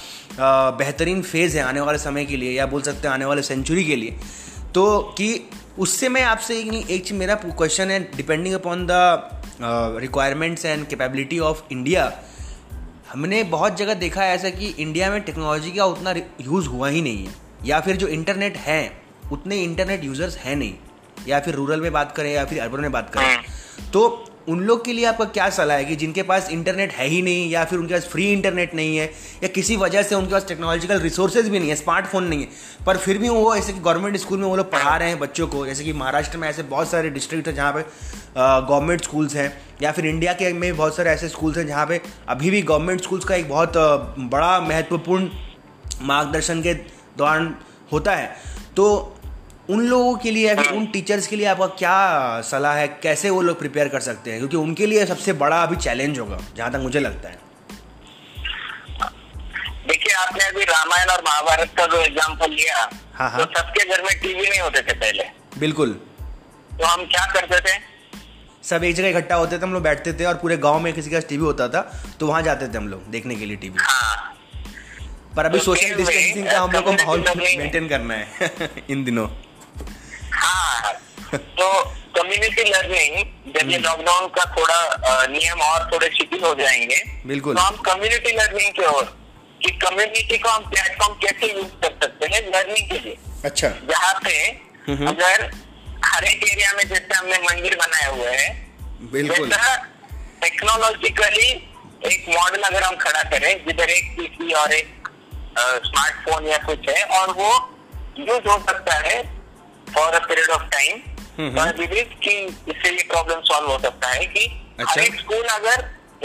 [0.78, 3.86] बेहतरीन फ़ेज़ है आने वाले समय के लिए या बोल सकते हैं आने वाले सेंचुरी
[3.86, 4.18] के लिए।
[4.76, 10.66] तो कि उससे मैं आपसे एक एक चीज़, मेरा क्वेश्चन है depending upon the requirements
[10.66, 12.12] and capability of India
[13.14, 17.02] हमने बहुत जगह देखा है ऐसा कि इंडिया में टेक्नोलॉजी का उतना यूज़ हुआ ही
[17.02, 17.34] नहीं है।
[17.66, 18.82] या फिर जो इंटरनेट है,
[19.32, 20.74] उतने इंटरनेट यूज़र्स हैं नहीं।
[21.28, 24.08] या फिर रूरल में बात करें या फिर अर्बन में बात करें तो
[24.50, 27.50] उन लोग के लिए आपका क्या सलाह है कि जिनके पास इंटरनेट है ही नहीं
[27.50, 29.06] या फिर उनके पास फ्री इंटरनेट नहीं है
[29.44, 32.48] या किसी वजह से उनके पास टेक्नोलॉजिकल रिसोर्सेज भी नहीं है स्मार्टफ़ोन नहीं है,
[32.86, 35.48] पर फिर भी वो ऐसे कि गवर्नमेंट स्कूल में वो लोग पढ़ा रहे हैं बच्चों
[35.48, 37.82] को, जैसे कि महाराष्ट्र में ऐसे बहुत सारे डिस्ट्रिक्ट हैं जहाँ पे
[38.38, 39.52] गवर्नमेंट स्कूल्स हैं,
[39.82, 43.02] या फिर इंडिया के में बहुत सारे ऐसे स्कूल्स हैं जहाँ पे अभी भी गवर्नमेंट
[43.02, 43.74] स्कूल्स का एक बहुत
[44.32, 45.30] बड़ा महत्वपूर्ण
[46.02, 47.54] मार्गदर्शन के दौरान
[47.92, 48.36] होता है।
[48.76, 49.13] तो
[49.70, 52.88] उन लोगों के लिए या फिर उन टीचर्स के लिए आपका क्या सलाह है?
[53.04, 54.40] कैसे वो लोग प्रिपेयर कर सकते हैं?
[54.40, 57.38] क्योंकि उनके लिए सबसे बड़ा अभी चैलेंज होगा जहाँ तक मुझे लगता है।
[59.88, 64.02] देखिए आपने अभी रामायण और महाभारत का जो एग्ज़ाम्पल लिया हाँ, हाँ। तो सबके घर
[64.04, 65.24] में टीवी नहीं होते थे पहले।
[65.60, 65.92] बिल्कुल।
[66.80, 67.78] तो हम क्या करते थे?
[68.64, 71.10] सब एक जगह इकट्ठा होते थे हम लोग बैठते थे और पूरे गाँव में किसी
[71.12, 71.82] का टीवी होता था
[72.20, 74.36] तो वहाँ जाते थे हम लोग देखने के लिए टीवी हाँ।
[75.36, 78.52] पर अभी तो सोशल डिस्टेंसिंग का हम लोग को माहौल मेंटेन करना है
[78.90, 79.28] इन दिनों।
[80.34, 80.94] हाँ
[81.34, 81.68] तो
[82.16, 83.16] कम्युनिटी लर्निंग
[83.54, 87.78] जब ये हम्म। लॉकडाउन का थोड़ा नियम और थोड़े शिथिल हो जाएँगे बिल्कुल। तो हम
[87.86, 89.04] कम्युनिटी लर्निंग की ओर
[89.62, 94.14] कि कम्युनिटी को हम प्लेटफॉर्म कैसे यूज़ कर सकते हैं लर्निंग के लिए अच्छा जहाँ
[94.24, 94.36] पे
[94.88, 95.50] हम्म। अगर
[96.06, 99.50] हर एक एरिया में जैसे हमने मंदिर बनाए हुए हैं बिल्कुल
[100.42, 101.48] टेक्नोलॉजिकली
[102.06, 105.10] एक मॉडल अगर हम खड़ा करें जिधर एक पीसी और एक
[105.86, 107.52] स्मार्टफ़ोन या कुछ है और वो
[108.20, 109.22] यूज़ हो सकता है
[109.96, 111.02] for a period of time
[112.24, 112.34] कि
[112.72, 114.46] इससे ये प्रॉब्लम सॉल्व हो सकता है कि
[114.80, 115.78] अच्छा। हर एक स्कूल अगर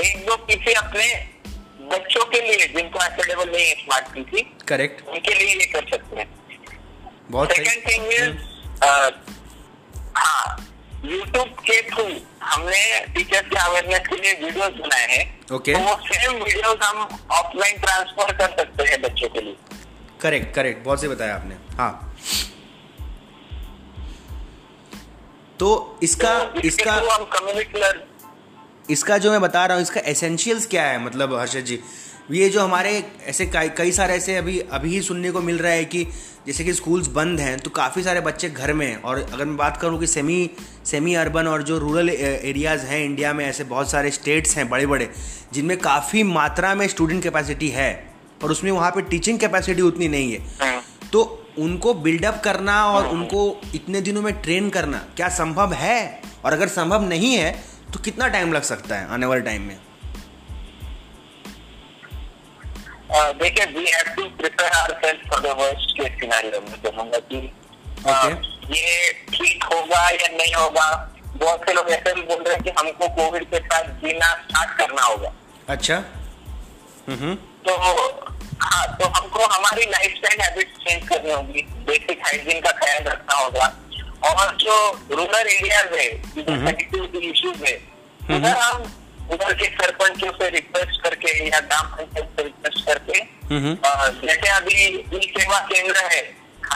[0.04, 1.07] एक दो पीसी अपने
[1.90, 6.16] बच्चों के लिए जिनको एफोर्डेबल नहीं है स्मार्ट पीसी करेक्ट उनके लिए ये कर सकते
[6.16, 6.28] हैं।
[7.31, 8.35] बहुत सेकेंड थिंग इज़
[10.16, 10.57] हाँ
[11.04, 12.04] यूट्यूब के थ्रू
[12.42, 12.81] हमने
[13.14, 15.24] टीचर्स के अवेयरनेस के लिए वीडियोस बनाए हैं।
[15.57, 15.74] Okay.
[15.74, 16.96] तो वो सेम वीडियोस हम
[17.33, 19.57] ऑफलाइन ट्रांसफ़र कर सकते हैं बच्चों के लिए।
[20.20, 21.92] करेक्ट करेक्ट बहुत सही बताया आपने। हाँ।
[25.61, 27.92] तो इसका तो इसका
[28.90, 31.05] इसका जो मैं बता रहा हूँ इसका एसेंशियल्स क्या है?
[31.05, 31.79] मतलब हर्षद जी
[32.31, 32.90] ये जो हमारे
[33.27, 36.05] ऐसे कई कई सारे ऐसे अभी अभी ही सुनने को मिल रहा है कि
[36.47, 39.57] जैसे कि स्कूल्स बंद हैं तो काफ़ी सारे बच्चे घर में हैं। और अगर मैं
[39.57, 40.51] बात करूँ कि सेमी
[40.85, 44.87] सेमी अर्बन और जो रूरल एरियाज़ हैं इंडिया में ऐसे बहुत सारे स्टेट्स हैं बड़े
[44.87, 45.11] बड़े
[45.53, 47.90] जिनमें काफ़ी मात्रा में स्टूडेंट कैपेसिटी है
[48.42, 51.25] और उसमें वहाँ पर टीचिंग कैपेसिटी उतनी नहीं है। तो
[51.59, 53.40] उनको बिल्डअप करना और उनको
[53.75, 56.23] इतने दिनों में ट्रेन करना क्या संभव है?
[56.44, 57.51] और अगर संभव नहीं है
[57.92, 59.77] तो कितना टाइम लग सकता है आने वाले टाइम में?
[63.12, 67.37] देखिए we have to prepare ourselves for the worst case scenario में कहूँगा कि
[68.71, 70.88] ये ठीक होगा या नहीं होगा।
[71.37, 74.79] बहुत से लोग ऐसे भी बोल रहे हैं कि हमको कोविड के साथ जीना स्टार्ट
[74.79, 75.33] करना होगा।
[75.68, 75.97] अच्छा।
[77.09, 77.35] हम्म
[77.66, 77.73] तो
[78.62, 83.35] हाँ तो हमको हमारी लाइफ स्टाइल हैबिट चेंज करनी होगी। बेसिक हाइजीन का ख्याल रखना
[83.35, 83.66] होगा।
[84.29, 84.77] और जो
[85.11, 87.75] रूरल एरियाज़ है कनेक्टिविटी इश्यूज़ है
[88.37, 88.83] उधर हम
[89.33, 93.18] उधर के सरपंचों से रिक्वेस्ट करके या ग्राम पंचायत से रिक्वेस्ट करके
[94.27, 94.75] जैसे अभी
[95.16, 96.21] ई सेवा केंद्र है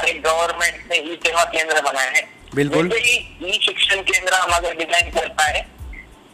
[0.08, 4.74] एक गवर्नमेंट ने ई सेवा केंद्र बनाए हैं। बिल्कुल। ही ई शिक्षण केंद्र हम अगर
[4.76, 5.60] डिज़ाइन कर पाए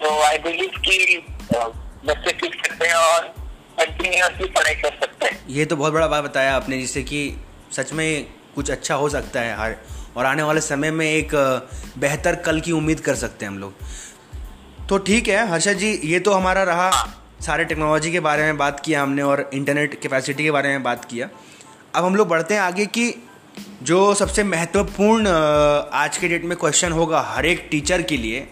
[0.03, 1.17] तो आई बिलीव की
[1.53, 3.35] बच्चे सीख सकते हैं और
[3.79, 7.21] कंटिन्यूसली पढ़ाई कर सकते हैं ये तो बहुत बड़ा बात बताया आपने, जिससे कि
[7.73, 9.77] सच में कुछ अच्छा हो सकता है हर,
[10.17, 11.35] और आने वाले समय में एक
[11.99, 16.19] बेहतर कल की उम्मीद कर सकते हैं हम लोग। तो ठीक है, हर्षद जी, ये
[16.21, 16.91] तो हमारा रहा
[17.41, 21.05] सारे टेक्नोलॉजी के बारे में बात किया हमने और इंटरनेट कैपेसिटी के बारे में बात
[21.05, 21.29] किया।
[21.95, 23.13] अब हम लोग बढ़ते हैं आगे कि
[23.83, 25.29] जो सबसे महत्वपूर्ण
[25.95, 28.47] आज के डेट में क्वेश्चन होगा हर एक टीचर के लिए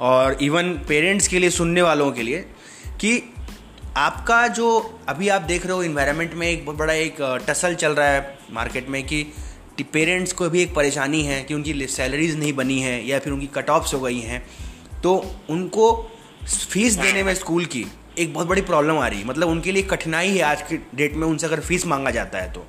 [0.00, 2.38] और इवन पेरेंट्स के लिए, सुनने वालों के लिए
[3.00, 3.16] कि
[3.96, 4.66] आपका जो
[5.08, 7.16] अभी आप देख रहे हो इन्वायरमेंट में एक बहुत बड़ा एक
[7.48, 9.22] टसल चल रहा है मार्केट में कि
[9.92, 13.46] पेरेंट्स को भी एक परेशानी है कि उनकी सैलरीज नहीं बनी है या फिर उनकी
[13.46, 14.44] कट ऑफ्स हो गई हैं।
[15.02, 15.14] तो
[15.50, 15.90] उनको
[16.70, 17.86] फ़ीस देने में स्कूल की
[18.18, 21.14] एक बहुत बड़ी प्रॉब्लम आ रही है। मतलब उनके लिए कठिनाई है आज के डेट
[21.14, 22.66] में उनसे अगर फ़ीस मांगा जाता है तो।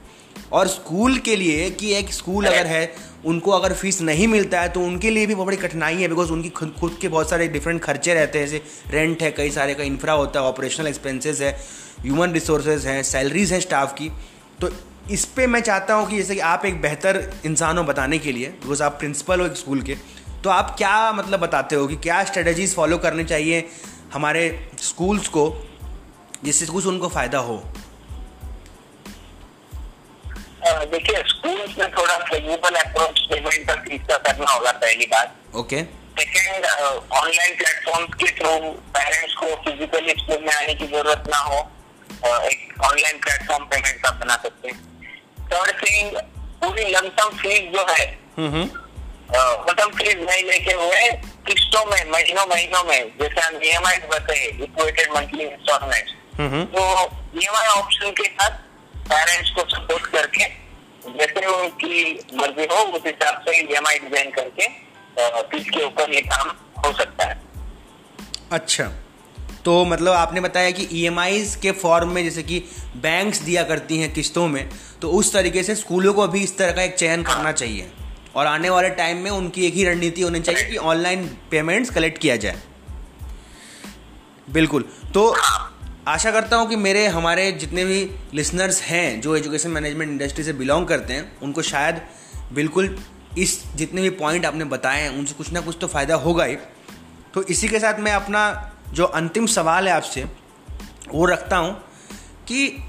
[0.51, 2.85] और स्कूल के लिए कि एक स्कूल अगर है
[3.27, 6.31] उनको अगर फ़ीस नहीं मिलता है तो उनके लिए भी बहुत बड़ी कठिनाई है बिकॉज़
[6.31, 9.73] उनकी खुद खुद के बहुत सारे डिफरेंट खर्चे रहते हैं। जैसे रेंट है, कई सारे
[9.73, 11.51] का इंफ्रा होता है ऑपरेशनल एक्सपेंसेस है
[12.01, 14.09] ह्यूमन रिसोर्सेज हैं सैलरीज हैं स्टाफ की।
[14.61, 14.69] तो
[15.11, 18.31] इस पर मैं चाहता हूँ कि जैसे कि आप एक बेहतर इंसान हो बताने के
[18.31, 19.95] लिए बिकॉज़ आप प्रिंसिपल हो एक स्कूल के
[20.43, 23.63] तो आप क्या मतलब बताते हो कि क्या स्ट्रेटजीज फॉलो करने चाहिए
[24.13, 24.43] हमारे
[24.81, 25.43] स्कूल्स को,
[26.43, 27.63] जिससे कुछ उनको फ़ायदा हो?
[30.91, 35.83] देखिए स्कूल में थोड़ा फ्लेक्सिबल अप्रोच पेमेंट का फ़ीस करना होगा पहली बात। ओके
[36.19, 38.51] सेकेंड ऑनलाइन प्लेटफॉर्म के थ्रू
[38.97, 41.59] पेरेंट्स को फिजिकली स्कूल में आने की ज़रूरत ना हो।
[42.25, 44.77] uh, एक ऑनलाइन प्लेटफॉर्म पेमेंट का बना सकते हैं।
[45.51, 46.17] थर्ड थिंग
[46.61, 48.05] पूरी लमसम फ़ीस जो है
[48.39, 51.09] लमसम फ़ीस नहीं लेके हुए
[51.47, 56.07] किस्तों में महीनों महीनों में जैसे हम ई एम आई बताए इक्वेटेड मंथली इंस्टॉलमेंट
[56.75, 56.81] तो
[57.41, 58.65] ई एम आई ऑप्शन के साथ
[59.07, 60.45] पेरेंट्स को सपोर्ट करके
[61.09, 64.67] जैसे उनकी मर्ज़ी हो उस हिसाब से ई एम आई डिज़ाइन करके
[65.49, 66.49] फ़ीस के ऊपर ये काम
[66.85, 67.41] हो सकता है।
[68.51, 68.91] अच्छा।
[69.65, 72.59] तो मतलब आपने बताया कि ई e के फॉर्म में जैसे कि
[72.97, 74.69] बैंक्स दिया करती हैं किस्तों में
[75.01, 77.91] तो उस तरीके से स्कूलों को भी इस तरह का एक चयन हाँ। करना चाहिए।
[78.35, 82.17] और आने वाले टाइम में उनकी एक ही रणनीति होनी चाहिए कि ऑनलाइन पेमेंट्स कलेक्ट
[82.17, 82.61] किया जाए।
[84.47, 85.76] बिल्कुल। तो हाँ।
[86.07, 90.53] आशा करता हूँ कि मेरे, हमारे जितने भी लिसनर्स हैं, जो एजुकेशन मैनेजमेंट इंडस्ट्री से
[90.53, 92.01] बिलोंग करते हैं, उनको शायद
[92.53, 92.97] बिल्कुल
[93.37, 96.55] इस जितने भी पॉइंट आपने बताए हैं, उनसे कुछ ना कुछ तो फ़ायदा होगा ही।
[97.33, 100.23] तो इसी के साथ मैं अपना जो अंतिम सवाल है आपसे,
[101.09, 101.73] वो रखता हूँ
[102.47, 102.83] कि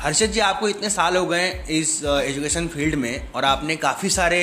[0.00, 4.42] हर्षद जी, आपको इतने साल हो गए इस एजुकेशन फ़ील्ड में और आपने काफ़ी सारे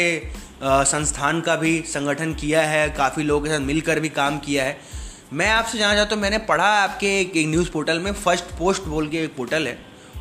[0.63, 4.98] संस्थान का भी संगठन किया है, काफ़ी लोगों के साथ मिलकर भी काम किया है।
[5.31, 8.83] मैं आपसे जाना चाहता हूँ मैंने पढ़ा आपके एक, एक न्यूज़ पोर्टल में फ़र्स्ट पोस्ट
[8.83, 9.77] बोल के एक पोर्टल है।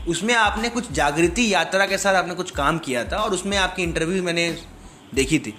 [0.09, 3.83] उसमें आपने कुछ जागृति यात्रा के साथ आपने कुछ काम किया था और उसमें आपकी
[3.83, 4.51] इंटरव्यू मैंने
[5.15, 5.55] देखी थी।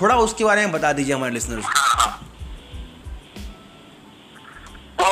[0.00, 1.72] थोड़ा उसके बारे में बता दीजिए हमारे लिसनर्स को।
[4.98, 5.04] तो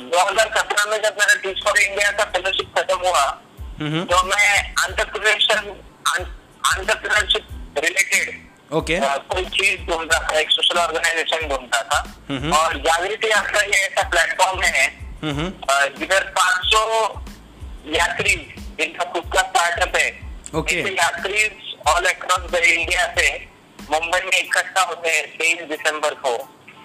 [0.00, 3.24] दो हज़ार सत्रह में जब मेरा टीच फॉर इंडिया का फेलोशिप खत्म हुआ
[3.80, 7.36] तो मैं अंतरप्रदेश अंतरप्रदेश
[7.78, 9.18] रिलेटेड ओके okay.
[9.28, 11.98] कोई चीज़ ढूंढता था एक सोशल ऑर्गेनाइजेशन ढूंढता था।
[12.56, 14.86] और जागृति यात्रा ये ऐसा प्लेटफॉर्म है।
[15.98, 16.82] जिधर पाँच सौ
[17.94, 18.34] यात्री
[18.78, 20.10] जिनका खुद का स्टार्टअप है
[20.54, 20.84] okay.
[20.98, 21.46] यात्री
[21.88, 23.28] ऑल अक्रॉस द इंडिया से
[23.90, 26.36] मुंबई में इकट्ठा होते हैं तेईस दिसंबर को।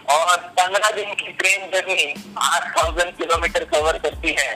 [0.10, 4.52] और पंद्रह दिन की ट्रेन जर्नी आठ थाउज़ेंड किलोमीटर कवर करती है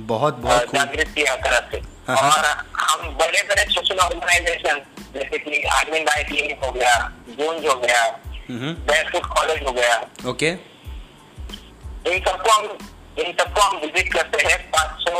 [0.00, 2.44] बहुत बहुत जागृति यात्रा से। हाँ, हाँ। और
[2.76, 4.80] हम बड़े बड़े सोशल ऑर्गेनाइजेशन
[5.14, 6.94] जैसे कि आर्मी बाई क्लिनिक हो गया
[7.30, 8.02] जून हो गया
[8.50, 9.96] बैरफुट कॉलेज हो गया।
[10.30, 10.48] ओके।
[12.06, 12.78] इन सबको हम
[13.18, 15.12] इन सबको हम विज़िट करते हैं पाँच सौ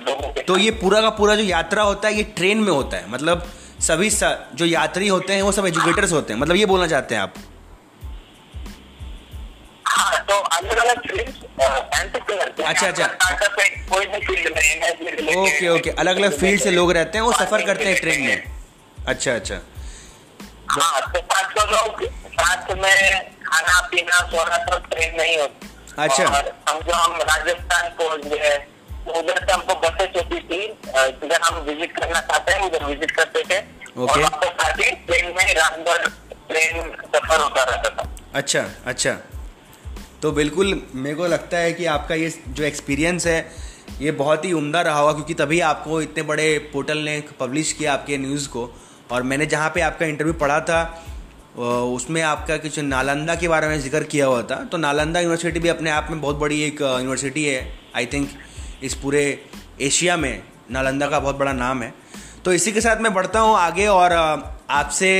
[0.00, 2.96] लोगों के तो ये पूरा का पूरा जो यात्रा होता है ये ट्रेन में होता
[2.96, 3.10] है?
[3.10, 6.40] मतलब सभी जो यात्री होते हैं वो सब एजुकेटर्स होते हैं?
[6.40, 7.34] मतलब ये बोलना चाहते हैं आप?
[9.86, 11.42] हाँ तो अलग अलग फ़ील्ड
[12.62, 13.06] अच्छा अच्छा।
[13.88, 17.64] कोई भी फ़ील्ड में ओके ओके। अलग अलग फ़ील्ड से लोग रहते हैं वो सफ़र
[17.66, 18.53] करते हैं ट्रेन में।
[19.06, 19.60] अच्छा अच्छा।
[20.70, 26.24] हाँ तो पाँच सौ लोग साथ में खाना पीना सोना सब ट्रेन नहीं होती। अच्छा।
[26.68, 28.56] हम जो हम राजस्थान पहुँच गए
[29.06, 33.10] तो उधर से हमको बसें चलती थी जिधर हम विज़िट करना चाहते हैं उधर विज़िट
[33.10, 33.58] करते थे।
[33.96, 34.38] ओके। और
[35.06, 36.08] ट्रेन में रात भर
[36.48, 39.12] ट्रेन सफ़र होता रहता था। अच्छा अच्छा।
[40.22, 43.38] तो बिल्कुल मेरे को लगता है कि आपका ये जो एक्सपीरियंस है
[44.00, 47.92] ये बहुत ही उम्दा रहा होगा क्योंकि तभी आपको इतने बड़े पोर्टल ने पब्लिश किया
[47.92, 48.64] आपके न्यूज़ को।
[49.14, 50.80] और मैंने जहाँ पे आपका इंटरव्यू पढ़ा था
[51.94, 55.68] उसमें आपका कुछ नालंदा के बारे में ज़िक्र किया हुआ था। तो नालंदा यूनिवर्सिटी भी
[55.68, 57.60] अपने आप में बहुत बड़ी एक यूनिवर्सिटी है।
[57.96, 58.30] आई थिंक
[58.82, 59.22] इस पूरे
[59.80, 61.92] एशिया में नालंदा का बहुत बड़ा नाम है।
[62.44, 64.12] तो इसी के साथ मैं बढ़ता हूँ आगे और
[64.70, 65.12] आपसे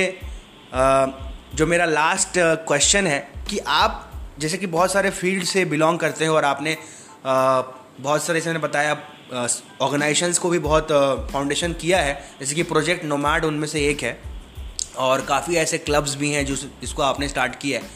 [1.54, 3.18] जो मेरा लास्ट क्वेश्चन है
[3.50, 6.76] कि आप जैसे कि बहुत सारे फ़ील्ड से बिलोंग करते हैं और आपने
[7.26, 8.94] बहुत सारे जैसे मैंने बताया
[9.80, 10.88] ऑर्गेनाइजेशंस को भी बहुत
[11.32, 14.34] फाउंडेशन किया है। जैसे कि प्रोजेक्ट नोमैड उनमें से एक है।
[14.96, 17.86] और काफ़ी ऐसे क्लब्स भी हैं जो इसको आपने स्टार्ट किया है।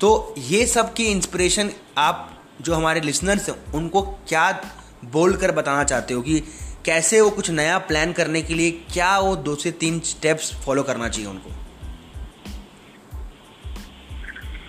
[0.00, 4.70] तो ये सब की इंस्पिरेशन आप, जो हमारे लिसनर्स हैं, उनको क्या
[5.04, 6.40] बोल कर बताना चाहते हो कि
[6.84, 10.82] कैसे वो कुछ नया प्लान करने के लिए क्या वो दो से तीन स्टेप्स फॉलो
[10.82, 11.50] करना चाहिए उनको?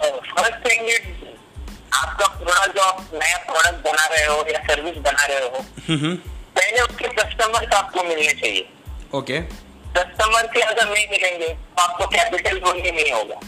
[0.01, 1.14] फ़र्स्ट थिंग
[1.95, 5.99] आपका प्रोडक्ट जो आप नया प्रोडक्ट बना रहे हो या सर्विस बना रहे हो हम्म,
[5.99, 6.15] हम्म।
[6.57, 8.67] पहले उसके कस्टमर आपको मिलने चाहिए।
[9.15, 9.39] ओके
[9.97, 13.39] कस्टमर के अगर नहीं मिलेंगे तो आपको कैपिटल होंगे नहीं होगा।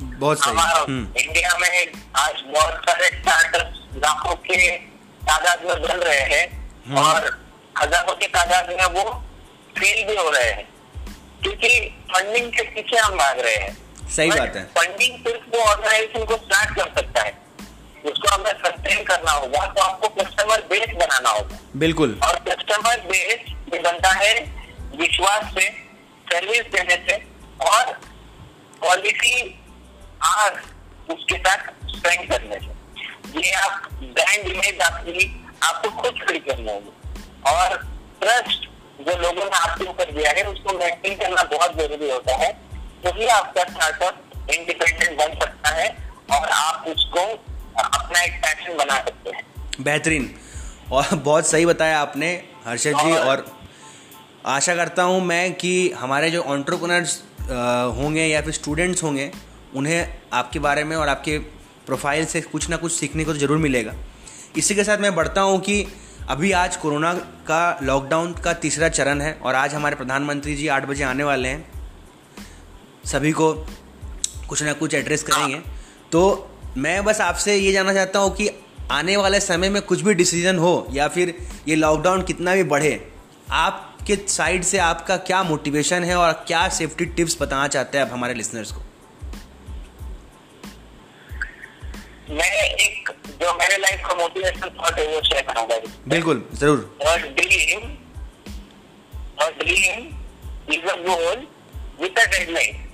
[0.00, 3.72] बहुत सही। हम्म। इंडिया में आज बहुत सारे स्टार्टअप
[4.04, 4.70] लाखों के
[5.22, 7.30] तादाद में बन रहे हैं और
[7.76, 9.10] हज़ारों के तादाद में वो
[9.78, 10.68] फेल भी हो रहे हैं।
[11.42, 11.68] क्योंकि
[12.12, 13.76] फंडिंग के पीछे हम भाग रहे हैं।
[14.08, 17.45] सही बात है। फंडिंग सिर्फ़ वो ऑर्गेनाइजेशन को स्टार्ट कर सकता है।
[18.06, 23.52] उसको हमें सस्टेन करना होगा तो आपको कस्टमर बेस बनाना होगा। बिल्कुल। और कस्टमर बेस
[23.74, 24.34] ये बनता है
[24.96, 25.68] विश्वास से
[26.26, 27.16] सर्विस देने से
[27.66, 27.92] और
[28.82, 29.34] पॉलिसी
[30.24, 30.60] आर
[31.08, 35.26] उसके साथ स्पेंड करने से। ये आप ब्रांड इमेज आपकी
[35.62, 36.92] आपको खुद खड़ी करनी होगी।
[37.46, 37.76] और
[38.20, 38.64] ट्रस्ट
[39.00, 42.52] जो लोगों ने आपके ऊपर दिया है उसको मेंटेन करना बहुत ज़रूरी होता है
[43.02, 45.88] तो ही आपका स्टार्टअप इंडिपेंडेंट बन सकता है
[46.32, 47.24] और आप उसको
[48.28, 49.42] पैशन बना सकते हैं।
[49.80, 50.30] बेहतरीन।
[50.92, 52.30] और बहुत सही बताया आपने
[52.66, 53.44] हर्षद जी और
[54.46, 57.22] आशा करता हूँ मैं कि हमारे जो ऑन्टरप्रनर्स
[57.96, 59.30] होंगे या फिर स्टूडेंट्स होंगे
[59.74, 61.38] उन्हें आपके बारे में और आपके
[61.86, 63.94] प्रोफ़ाइल से कुछ ना कुछ सीखने को तो ज़रूर मिलेगा।
[64.56, 65.86] इसी के साथ मैं बढ़ता हूँ कि
[66.28, 67.12] अभी आज कोरोना
[67.48, 71.48] का लॉकडाउन का तीसरा चरण है और आज हमारे प्रधानमंत्री जी आठ बजे आने वाले
[71.48, 71.66] हैं।
[73.04, 73.52] सभी को
[74.48, 75.60] कुछ ना कुछ एड्रेस करेंगे।
[76.12, 76.22] तो
[76.76, 78.48] मैं बस आपसे ये जानना चाहता हूँ कि
[78.90, 81.34] आने वाले समय में कुछ भी डिसीज़न हो या फिर
[81.68, 82.90] ये लॉकडाउन कितना भी बढ़े
[83.50, 88.12] आपके साइड से आपका क्या मोटिवेशन है और क्या सेफ्टी टिप्स बताना चाहते हैं आप
[88.12, 88.80] हमारे लिसनर्स को?
[92.30, 93.10] मैं एक
[93.40, 97.88] जो मेरे लाइफ का मोटिवेशन थॉट है वो शेयर करूँगा बिल्कुल ज़रूर। और ड्रीम
[99.42, 100.06] और dream
[100.74, 101.46] is a goal
[102.02, 102.84] with a deadline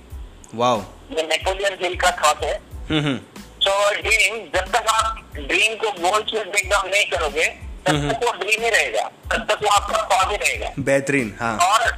[0.55, 2.55] wow ये नेपोलियन हिल का थॉट है।
[2.89, 3.19] हम्म, हम्म।
[3.65, 7.45] तो ड्रीम जब तक आप ड्रीम को गोल्स में ब्रेक डाउन नहीं करोगे
[7.87, 11.55] तब। तक वो ड्रीम ही रहेगा तब तक वो आपका कॉज ही रहेगा बेहतरीन हाँ
[11.67, 11.91] और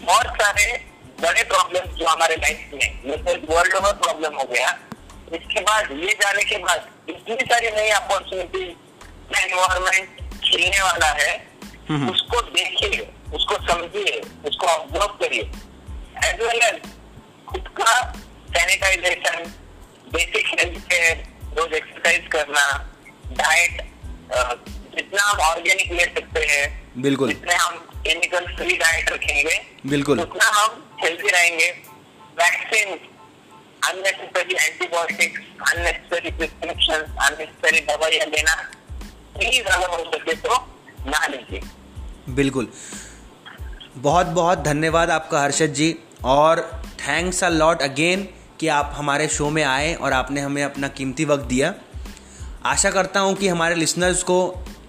[0.00, 0.66] बहुत सारे
[1.22, 4.70] बड़े प्रॉब्लम जो हमारे लाइफ में जैसे वर्ल्ड ओवर प्रॉब्लम हो गया
[5.34, 8.64] इसके बाद ये जाने के बाद इतनी सारी नई अपॉर्चुनिटी
[9.42, 11.32] एनवायरमेंट खिलने वाला है।
[12.10, 13.00] उसको देखिए
[13.34, 15.50] उसको समझिए उसको ऑब्ज़र्व करिए
[16.28, 16.80] एज वेल एज
[17.48, 17.94] खुद का
[18.56, 19.52] सैनिटाइजेशन
[20.14, 21.24] बेसिक हेल्थ केयर
[21.58, 22.64] रोज एक्सरसाइज करना
[23.38, 23.80] डाइट
[24.96, 30.48] जितना हम ऑर्गेनिक ले सकते हैं बिल्कुल। जितने हम केमिकल फ्री डाइट रखेंगे बिल्कुल। उतना
[30.56, 31.70] हम हेल्थी रहेंगे।
[32.38, 32.98] Vaccine
[33.82, 38.54] unnecessary antibiotics unnecessary prescription unnecessary दवाइयाँ लेना
[39.38, 40.56] प्लीज़ अगर हो सके तो
[41.06, 41.60] ना लीजिए।
[42.34, 42.68] बिल्कुल।
[43.96, 45.94] बहुत बहुत धन्यवाद आपका हर्षद जी
[46.34, 46.60] और
[47.00, 48.28] थैंक्स अ लॉट अगेन
[48.62, 51.72] कि आप हमारे शो में आए और आपने हमें अपना कीमती वक्त दिया।
[52.64, 54.36] आशा करता हूँ कि हमारे लिसनर्स को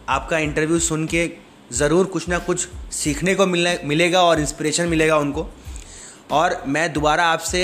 [0.10, 1.26] आपका इंटरव्यू सुन के
[1.72, 5.46] ज़रूर कुछ ना कुछ सीखने को मिलने, मिलेगा और इंस्पिरेशन मिलेगा उनको।
[6.32, 7.64] और मैं दोबारा आपसे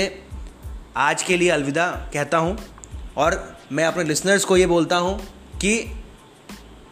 [0.96, 2.56] आज के लिए अलविदा कहता हूँ
[3.16, 5.18] और मैं अपने लिसनर्स को ये बोलता हूँ
[5.60, 5.74] कि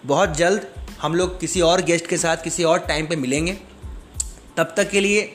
[0.04, 0.66] बहुत जल्द
[1.00, 3.57] हम लोग किसी और गेस्ट के साथ किसी और टाइम पे मिलेंगे।
[4.57, 5.26] तब तक के लिए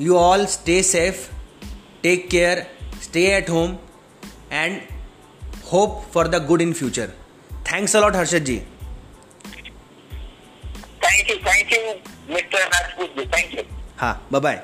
[0.00, 1.28] you all stay safe
[2.02, 2.79] take care
[3.10, 3.76] stay at home
[4.52, 4.80] and
[5.72, 7.12] hope for the good in future
[7.72, 8.56] thanks a lot Harshad ji
[11.04, 11.80] thank you thank you
[12.34, 12.68] mister
[13.34, 13.62] thank you
[13.98, 14.62] हाँ बाय